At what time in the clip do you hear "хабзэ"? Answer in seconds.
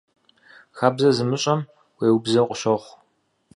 0.77-1.09